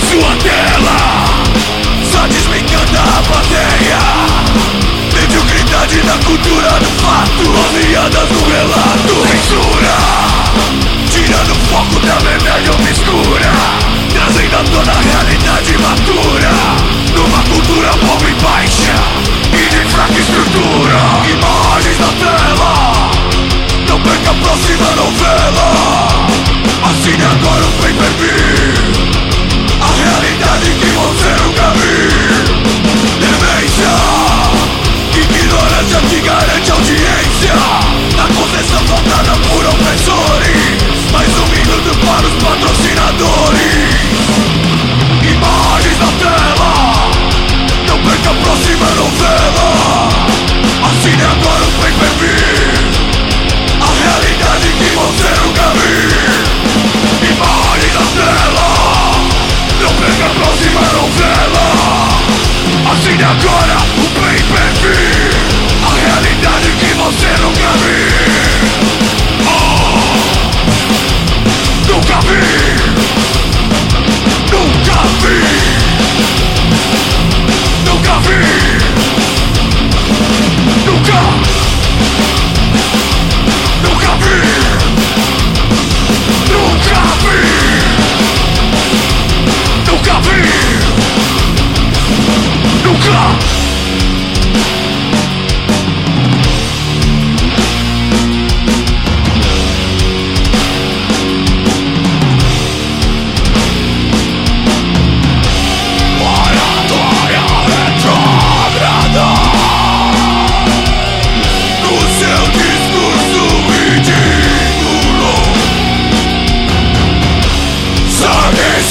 sua 0.00 0.34
tela. 0.36 1.44
Só 2.10 2.26
desligando 2.26 2.98
a 2.98 3.22
plateia. 3.22 3.98
Mediocridade 5.14 6.02
na 6.04 6.18
cultura 6.24 6.70
do 6.80 6.90
fato. 7.02 7.81
E 63.22 63.24
agora 63.24 63.78
o 63.98 64.06
pay-per-view. 64.20 65.30
A 65.86 65.90
realidade 65.94 66.72
que 66.72 66.90
você 66.94 67.30
nunca 67.40 67.70
viu. 67.78 68.10
Oh, 69.46 70.02
Nunca 71.86 72.18
viu 72.22 72.71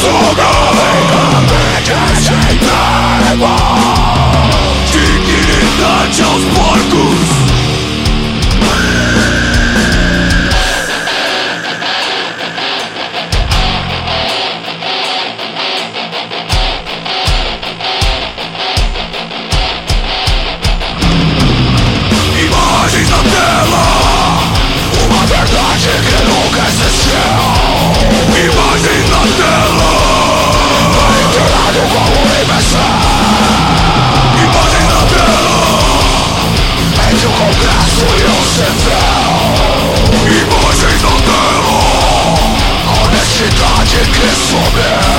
Sugar, 0.00 0.60
que 44.00 44.20
Decrescendo 44.20 44.80
é 44.80 45.09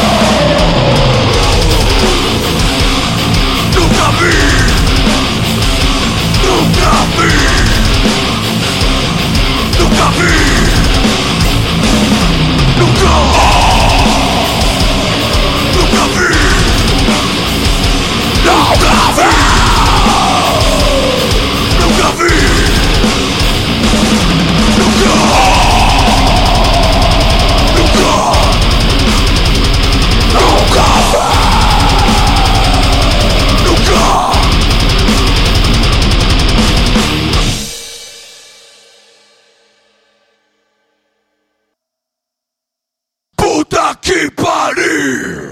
qui 44.12 44.30
pâlit 44.32 45.51